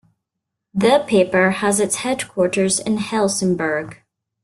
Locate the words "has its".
1.51-1.97